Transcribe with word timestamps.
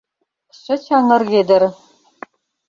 Шыч 0.59 0.85
аҥырге 0.97 1.41
дыр? 1.49 1.63